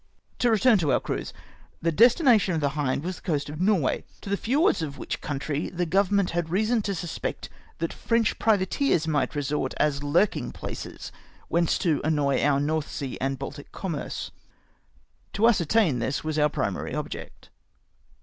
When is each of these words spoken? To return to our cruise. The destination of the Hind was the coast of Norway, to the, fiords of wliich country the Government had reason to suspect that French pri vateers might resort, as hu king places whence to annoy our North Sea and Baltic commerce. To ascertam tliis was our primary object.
To 0.39 0.49
return 0.49 0.79
to 0.79 0.91
our 0.91 0.99
cruise. 0.99 1.31
The 1.79 1.91
destination 1.91 2.55
of 2.55 2.59
the 2.59 2.69
Hind 2.69 3.03
was 3.03 3.17
the 3.17 3.21
coast 3.21 3.49
of 3.49 3.61
Norway, 3.61 4.03
to 4.21 4.31
the, 4.31 4.35
fiords 4.35 4.81
of 4.81 4.95
wliich 4.97 5.21
country 5.21 5.69
the 5.69 5.85
Government 5.85 6.31
had 6.31 6.49
reason 6.49 6.81
to 6.81 6.95
suspect 6.95 7.49
that 7.77 7.93
French 7.93 8.39
pri 8.39 8.57
vateers 8.57 9.05
might 9.07 9.35
resort, 9.35 9.75
as 9.77 9.99
hu 9.99 10.25
king 10.25 10.51
places 10.51 11.11
whence 11.49 11.77
to 11.77 12.01
annoy 12.03 12.41
our 12.41 12.59
North 12.59 12.89
Sea 12.89 13.15
and 13.21 13.37
Baltic 13.37 13.71
commerce. 13.71 14.31
To 15.33 15.43
ascertam 15.43 15.99
tliis 15.99 16.23
was 16.23 16.39
our 16.39 16.49
primary 16.49 16.95
object. 16.95 17.51